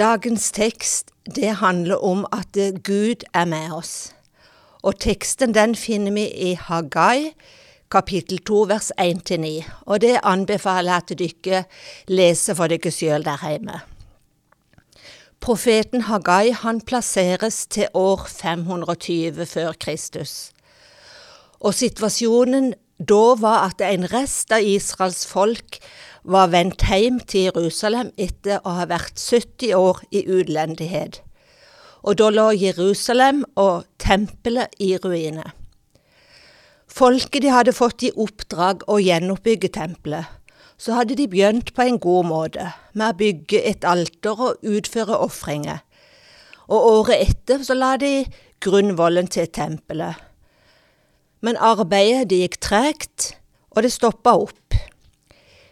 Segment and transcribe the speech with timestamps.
[0.00, 4.14] Dagens tekst det handler om at Gud er med oss.
[4.82, 7.34] Og teksten den finner vi i Hagai,
[7.92, 9.50] kapittel 2, vers 1-9.
[9.84, 11.62] Og det anbefaler jeg at dere
[12.08, 13.82] leser for dere sjøl der hjemme.
[15.40, 20.52] Profeten Hagai han plasseres til år 520 før Kristus.
[21.60, 25.76] Og situasjonen da var at en rest av Israels folk
[26.24, 31.22] var vendt hjem til Jerusalem etter å ha vært 70 år i utlendighet.
[32.02, 35.52] Og da lå Jerusalem og tempelet i ruiner.
[36.90, 40.26] Folket de hadde fått i oppdrag å gjenoppbygge tempelet,
[40.80, 45.18] så hadde de begynt på en god måte med å bygge et alter og utføre
[45.20, 45.84] ofringer.
[46.70, 48.24] Og året etter så la de
[48.64, 50.16] grunnvollen til tempelet.
[51.44, 53.34] Men arbeidet det gikk tregt,
[53.70, 54.59] og det stoppa opp.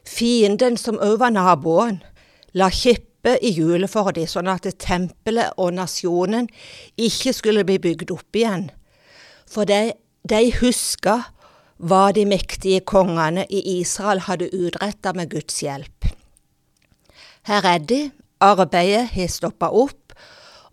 [0.09, 2.01] Fienden, som òg var naboen,
[2.57, 6.49] la kippe i hjulet for dem, sånn at tempelet og nasjonen
[6.97, 8.71] ikke skulle bli bygd opp igjen.
[9.49, 9.93] For de,
[10.29, 11.21] de huska
[11.79, 16.09] hva de mektige kongene i Israel hadde utretta med Guds hjelp.
[17.49, 18.01] Her er de,
[18.45, 20.13] arbeidet har stoppa opp,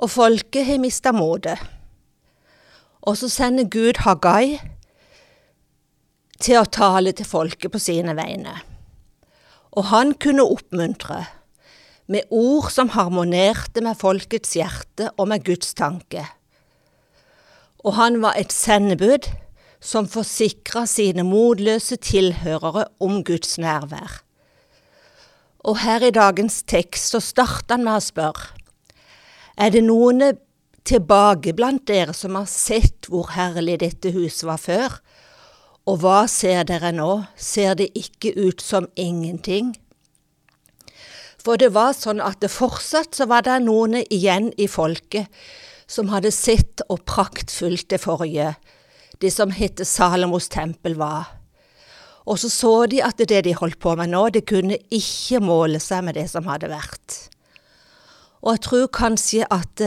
[0.01, 1.59] og folket har mista motet.
[3.05, 4.57] Og så sender Gud Hagai
[6.41, 8.57] til å tale til folket på sine vegne.
[9.75, 11.25] Og han kunne oppmuntre
[12.07, 16.23] med ord som harmonerte med folkets hjerte og med Guds tanke.
[17.85, 19.27] Og han var et sendebud
[19.85, 24.21] som forsikra sine motløse tilhørere om Guds nærvær.
[25.65, 28.53] Og her i dagens tekst så starter han med å spørre
[29.57, 30.21] Er det noen
[30.85, 34.97] tilbake blant dere som har sett hvor herlig dette huset var før?
[35.85, 39.75] Og hva ser dere nå, ser det ikke ut som ingenting?
[41.45, 45.29] For det var sånn at det fortsatt så var det noen igjen i folket
[45.85, 48.55] som hadde sett og praktfullt det forrige,
[49.21, 51.29] det som hette Salomos tempel var.
[52.25, 55.77] Og så så de at det de holdt på med nå, det kunne ikke måle
[55.77, 57.19] seg med det som hadde vært.
[58.41, 59.85] Og jeg tror kanskje at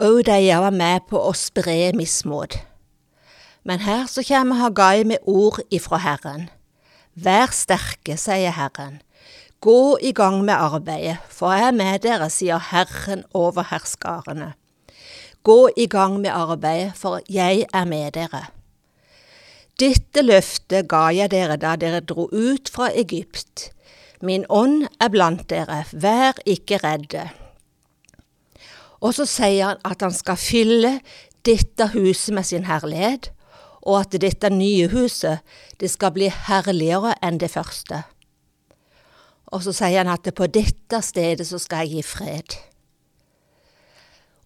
[0.00, 2.60] òg uh, de var med på å spre mismot.
[3.64, 6.48] Men her så kommer Hagai med ord ifra Herren.
[7.14, 9.00] Vær sterke, sier Herren.
[9.60, 14.54] Gå i gang med arbeidet, for jeg er med dere, sier Herren over herskarene.
[15.44, 18.46] Gå i gang med arbeidet, for jeg er med dere.
[19.80, 23.70] Dette løftet ga jeg dere da dere dro ut fra Egypt.
[24.20, 27.28] Min ånd er blant dere, vær ikke redde.
[29.00, 30.98] Og så sier han at han skal fylle
[31.48, 33.30] dette huset med sin herlighet,
[33.82, 35.44] og at dette nye huset
[35.80, 38.02] det skal bli herligere enn det første.
[39.50, 42.58] Og så sier han at på dette stedet så skal jeg gi fred.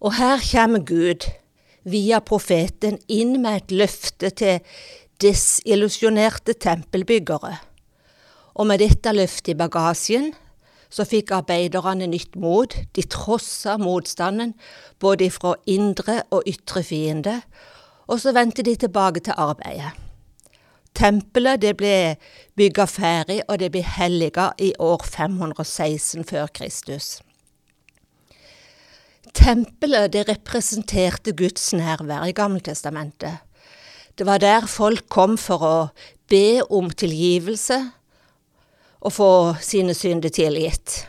[0.01, 1.27] Og her kommer Gud
[1.85, 4.63] via profeten inn med et løfte til
[5.21, 7.53] desillusjonerte tempelbyggere.
[8.55, 10.31] Og med dette løftet i bagasjen
[10.89, 12.73] så fikk arbeiderne nytt mot.
[12.95, 14.53] De trossa motstanden
[14.99, 17.39] både fra indre og ytre fiende,
[18.07, 19.93] og så vendte de tilbake til arbeidet.
[20.95, 22.15] Tempelet det ble
[22.55, 27.17] bygga ferdig, og det ble helliga i år 516 før Kristus.
[29.35, 33.41] Tempelet det representerte Guds nærvær i Gammeltestamentet.
[34.15, 35.75] Det var der folk kom for å
[36.31, 37.81] be om tilgivelse
[39.05, 41.03] og få sine synder tilgitt.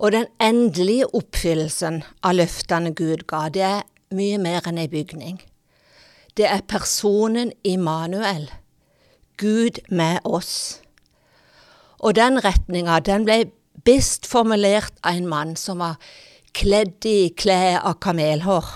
[0.00, 5.38] Og den endelige oppfyllelsen av løftene Gud ga, det er mye mer enn ei bygning.
[6.36, 8.50] Det er personen Immanuel,
[9.36, 10.80] Gud med oss.
[11.98, 13.50] Og den retninga, den ble
[13.84, 15.98] best formulert av en mann som var
[16.56, 18.68] kledd i klær av kamelhår,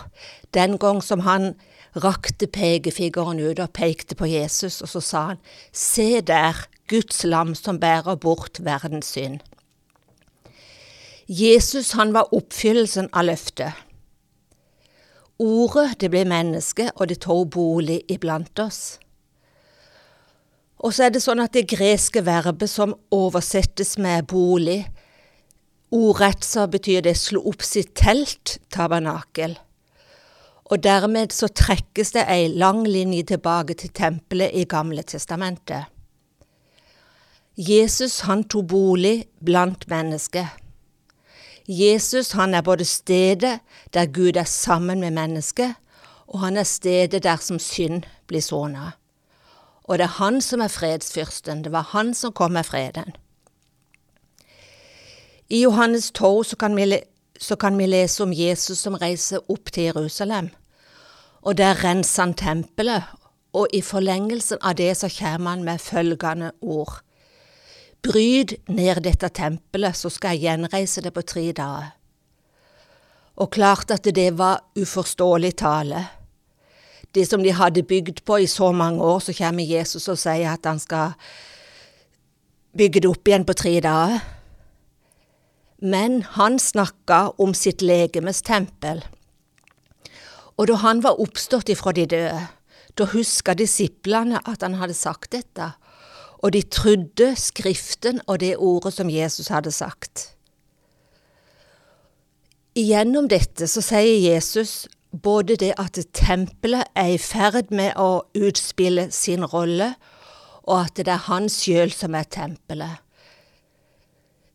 [0.54, 1.54] den gang som han
[1.94, 5.42] rakte pekefingeren ut og pekte på Jesus, og så sa han,
[5.72, 9.41] Se der, Guds lam som bærer bort verdens synd.
[11.28, 13.72] Jesus han var oppfyllelsen av løftet.
[15.42, 19.01] Ordet, det ble menneske, og det tok bolig iblant oss.
[20.78, 24.84] Og så er det sånn at det greske verbet som oversettes med bolig,
[25.95, 29.57] ordrett så betyr det slå opp sitt telt, tabernakel.
[30.71, 35.91] Og dermed så trekkes det ei lang linje tilbake til tempelet i Gamle testamentet.
[37.54, 40.48] Jesus han tok bolig blant mennesker.
[41.69, 43.61] Jesus han er både stedet
[43.95, 45.75] der Gud er sammen med mennesket,
[46.27, 48.91] og han er stedet der som synd blir sona.
[49.84, 53.16] Og det er han som er fredsfyrsten, det var han som kom med freden.
[55.49, 57.01] I Johannes 12 så kan, vi,
[57.41, 60.49] så kan vi lese om Jesus som reiser opp til Jerusalem.
[61.43, 63.03] Og der renser han tempelet,
[63.53, 67.01] og i forlengelsen av det så kommer han med følgende ord.
[68.04, 71.95] Bryt ned dette tempelet, så skal jeg gjenreise det på tre dager.
[73.41, 76.04] Og klart at det var uforståelig tale.
[77.15, 80.53] Det som de hadde bygd på i så mange år, så kommer Jesus og sier
[80.53, 81.15] at han skal
[82.77, 84.21] bygge det opp igjen på tre dager.
[85.80, 89.03] Men han snakka om sitt legemes tempel.
[90.59, 92.45] Og da han var oppstått ifra de døde,
[92.95, 95.72] da huska disiplene at han hadde sagt dette,
[96.45, 100.35] og de trodde Skriften og det ordet som Jesus hadde sagt.
[102.77, 109.07] Gjennom dette så sier Jesus både det at tempelet er i ferd med å utspille
[109.15, 109.95] sin rolle,
[110.67, 113.01] og at det er han sjøl som er tempelet.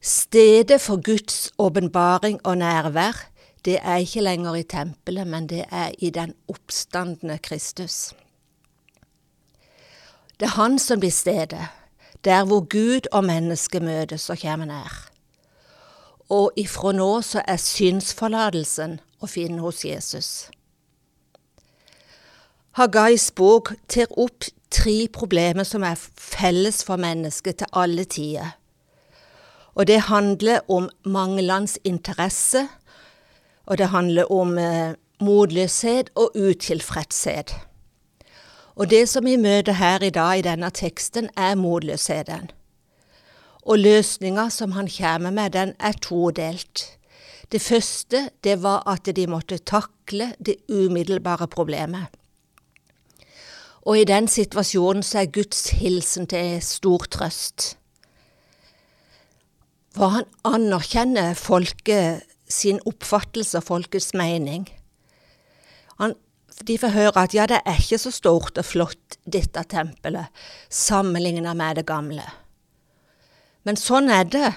[0.02, 3.26] Stedet for Guds åpenbaring og nærvær,
[3.66, 8.14] det er ikke lenger i tempelet, men det er i den oppstandende Kristus.
[10.40, 11.68] Det er han som blir stedet,
[12.25, 15.10] der hvor Gud og mennesket møtes og kommer nær.
[16.30, 20.50] Og ifra nå så er synsforlatelsen å finne hos Jesus.
[22.77, 28.54] Hagais bok tar opp tre problemer som er felles for mennesket til alle tider.
[29.74, 32.68] Og det handler om manglende interesse,
[33.66, 37.56] og det handler om eh, motløshet og utilfredshet.
[38.80, 42.48] Og det som vi møter her i dag i denne teksten, er motløsheten.
[43.68, 46.86] Og løsninga som han kommer med, den er todelt.
[47.52, 52.08] Det første, det var at de måtte takle det umiddelbare problemet.
[53.81, 57.76] Og i den situasjonen så er Guds hilsen til stor trøst.
[59.96, 64.70] For han anerkjenner folket sin oppfattelse og folkets mening.
[66.00, 66.14] Han,
[66.68, 70.28] de får høre at ja, det er ikke så stort og flott, dette tempelet,
[70.70, 72.26] sammenlignet med det gamle.
[73.68, 74.52] Men sånn er det.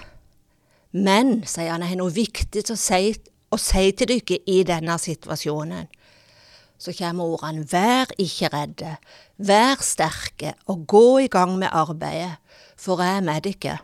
[0.92, 3.14] Men, sier han, det har noe viktig å si,
[3.52, 5.88] å si til dere i denne situasjonen.
[6.82, 8.96] Så kommer ordene vær ikke redde,
[9.38, 12.40] vær sterke og gå i gang med arbeidet,
[12.76, 13.78] for jeg er med dere.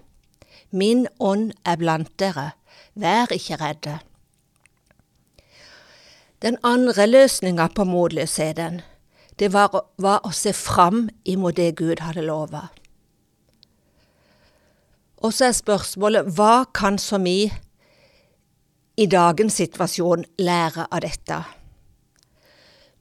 [0.74, 2.50] Min ånd er blant dere,
[2.98, 3.98] vær ikke redde.
[6.42, 8.82] Den andre løsninga på motløsheten,
[9.38, 12.68] det var, var, å se fram imot det Gud hadde lova.
[15.18, 17.48] Og så er spørsmålet hva kan så vi
[18.98, 21.40] i dagens situasjon lære av dette?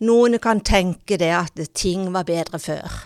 [0.01, 2.98] Noen kan tenke det at ting var bedre før.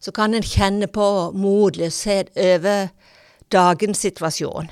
[0.00, 2.92] Så kan en kjenne på motløshet over
[3.52, 4.68] dagens situasjon.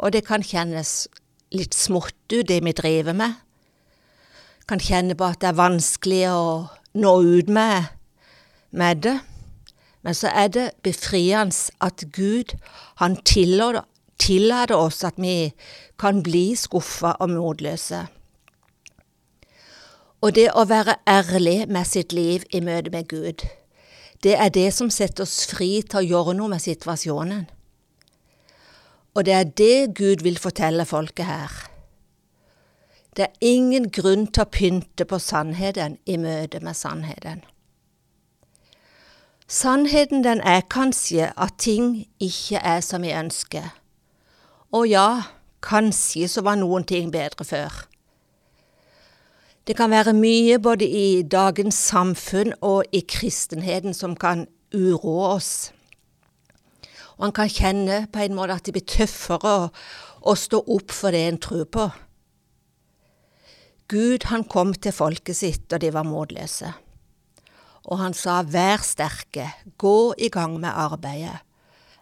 [0.00, 1.10] Og det kan kjennes
[1.52, 3.36] litt smått ut, det vi driver med.
[4.70, 6.42] Kan kjenne på at det er vanskelig å
[6.94, 7.88] nå ut med,
[8.70, 9.16] med det.
[10.06, 12.54] Men så er det befriende at Gud,
[13.02, 15.50] han tillater oss at vi
[15.98, 18.04] kan bli skuffa og motløse.
[20.22, 23.42] Og det å være ærlig med sitt liv i møte med Gud,
[24.22, 27.48] det er det som setter oss fri til å gjøre noe med situasjonen.
[29.18, 31.69] Og det er det Gud vil fortelle folket her.
[33.16, 37.42] Det er ingen grunn til å pynte på sannheten i møte med sannheten.
[39.50, 43.72] Sannheten den er kanskje at ting ikke er som vi ønsker.
[44.70, 45.22] Og ja,
[45.62, 47.80] kanskje så var noen ting bedre før.
[49.66, 55.72] Det kan være mye både i dagens samfunn og i kristenheten som kan uroe oss.
[57.18, 59.66] Og en kan kjenne på en måte at det blir tøffere å,
[60.30, 61.88] å stå opp for det en tror på.
[63.90, 66.70] Gud han kom til folket sitt, og de var motløse
[67.88, 69.48] og han sa vær sterke,
[69.80, 71.40] gå i gang med arbeidet.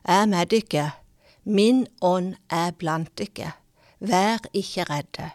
[0.04, 0.86] Jeg er med dere,
[1.44, 3.54] min ånd er blant dere,
[4.00, 5.30] vær ikke redde.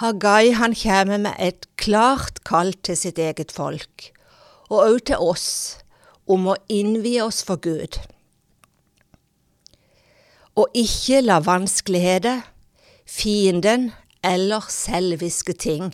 [0.00, 4.12] Hagai han kommer med et klart kall til sitt eget folk,
[4.70, 5.50] og òg til oss,
[6.30, 7.98] om å innvie oss for Gud.
[10.56, 12.46] Og ikke la vanskeligheter,
[13.10, 13.90] fienden
[14.22, 15.90] eller selviske ting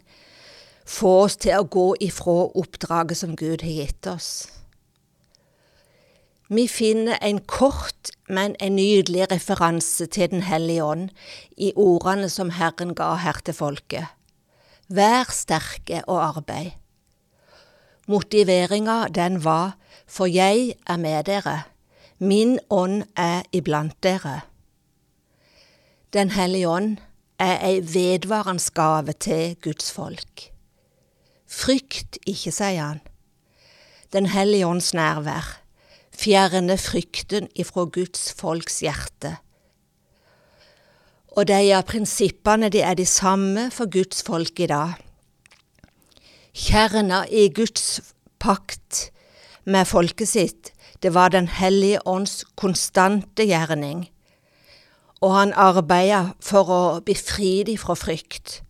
[0.87, 4.30] få oss til å gå ifra oppdraget som Gud har gitt oss.
[6.46, 11.08] Vi finner en kort, men en nydelig referanse til Den hellige ånd
[11.56, 14.06] i ordene som Herren ga her til folket.
[14.87, 16.70] Vær sterke og arbeid.
[18.06, 19.75] Motiveringa den var
[20.06, 21.64] For jeg er med dere,
[22.18, 24.42] Min ånd er iblant dere.
[26.12, 26.96] Den hellige ånd
[27.38, 30.49] er ei vedvarende gave til Guds folk.
[31.47, 33.00] Frykt ikke, sier han.
[34.12, 35.57] Den hellige ånds nærvær
[36.16, 39.37] fjerner frykten ifra Guds folks hjerte.
[41.37, 44.97] Og de av prinsippene de er de samme for Guds folk i dag.
[46.57, 48.00] Kjerna i Guds
[48.40, 49.11] pakt
[49.69, 54.07] med folket sitt, det var Den hellige ånds konstante gjerning,
[55.25, 58.61] og han arbeida for å befri dem fra frykt,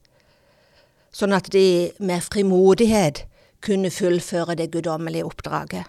[1.10, 3.24] sånn at de med frimodighet
[3.64, 5.86] kunne fullføre det guddommelige oppdraget.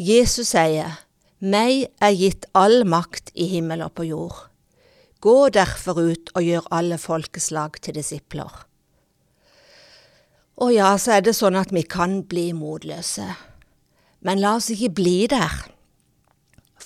[0.00, 0.98] Jesus sier,
[1.40, 4.36] Meg er gitt all makt i himmel og på jord.
[5.24, 8.50] Gå derfor ut og gjør alle folkeslag til disipler.
[10.60, 13.24] Og ja, så er det sånn at vi kan bli motløse.
[14.20, 15.62] Men la oss ikke bli der.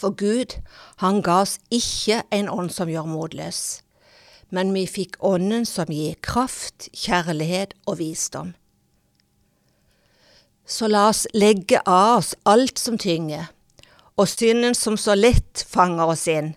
[0.04, 0.60] For Gud,
[1.00, 3.60] han ga oss ikke en ånd som gjør motløs,
[4.52, 8.50] men vi fikk ånden som gir kraft, kjærlighet og visdom.
[10.68, 13.48] Så la oss legge av oss alt som tynger,
[14.20, 16.52] og synden som så lett fanger oss inn,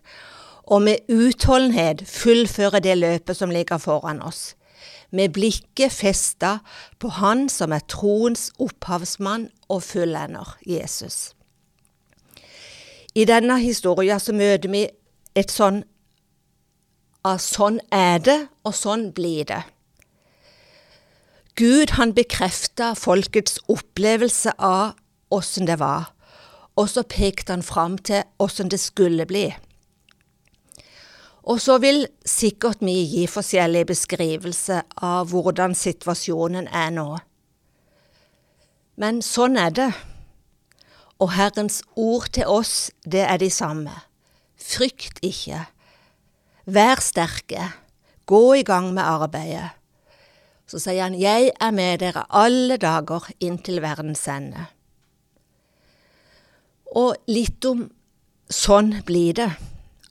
[0.68, 4.58] og med utholdenhet fullføre det løpet som ligger foran oss
[5.16, 6.58] med blikket festa
[7.00, 11.37] på Han som er troens opphavsmann og fullender, Jesus.
[13.18, 14.84] I denne historien så møter vi
[15.38, 15.82] et sånn
[17.26, 19.64] av sånn er det, og sånn blir det.
[21.58, 24.94] Gud han bekrefta folkets opplevelse av
[25.34, 26.12] åssen det var,
[26.78, 29.48] og så pekte han fram til åssen det skulle bli.
[31.48, 37.08] Og så vil sikkert vi gi forskjellige beskrivelser av hvordan situasjonen er nå.
[39.02, 39.90] Men sånn er det.
[41.20, 43.94] Og Herrens ord til oss, det er de samme.
[44.58, 45.66] Frykt ikke.
[46.66, 47.72] Vær sterke.
[48.26, 49.70] Gå i gang med arbeidet.
[50.68, 54.68] Så sier han, Jeg er med dere alle dager inntil verdens ende.
[56.96, 57.88] Og litt om
[58.52, 59.52] sånn blir det.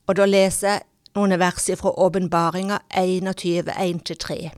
[0.06, 0.86] Og da leser jeg
[1.16, 4.50] noen vers fra Åpenbaringa 21, 1-3.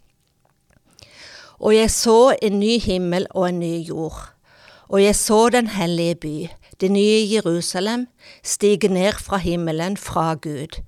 [1.58, 4.18] Og jeg så en ny himmel og en ny jord,
[4.88, 6.36] og jeg så den hellige by,
[6.80, 8.06] det nye Jerusalem,
[8.44, 10.80] stige ned fra himmelen fra Gud.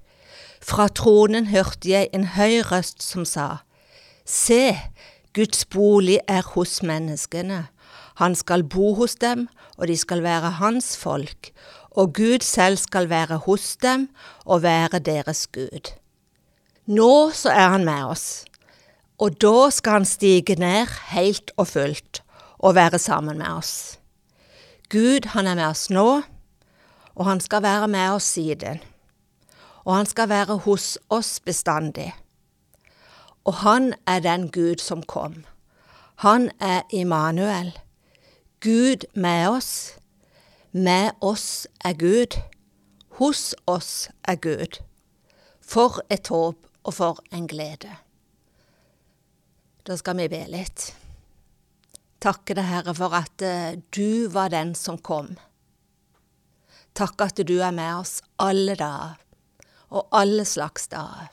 [0.63, 3.63] Fra tronen hørte jeg en høy røst som sa,
[4.25, 4.77] Se,
[5.35, 7.67] Guds bolig er hos menneskene.
[8.21, 11.51] Han skal bo hos dem, og de skal være hans folk,
[11.91, 14.09] og Gud selv skal være hos dem
[14.45, 15.93] og være deres Gud.
[16.87, 18.45] Nå så er han med oss,
[19.19, 22.23] og da skal han stige ned helt og fullt
[22.61, 23.99] og være sammen med oss.
[24.91, 26.23] Gud, han er med oss nå,
[27.15, 28.81] og han skal være med oss siden.
[29.85, 32.13] Og han skal være hos oss bestandig.
[33.45, 35.45] Og han er den Gud som kom.
[36.21, 37.73] Han er Immanuel,
[38.61, 39.97] Gud med oss,
[40.73, 42.37] med oss er Gud,
[43.17, 44.83] hos oss er Gud.
[45.61, 47.97] For et håp og for en glede.
[49.87, 50.91] Da skal vi be litt.
[52.21, 55.33] Takke deg, Herre, for at eh, du var den som kom.
[56.97, 59.17] Takk at du er med oss alle dager,
[59.95, 61.31] og alle slags dager.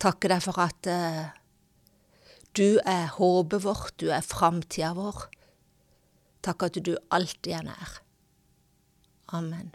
[0.00, 1.26] Takke deg for at uh,
[2.56, 5.26] du er håpet vårt, du er framtida vår.
[6.46, 7.98] Takk at du alltid er nær.
[9.36, 9.74] Amen.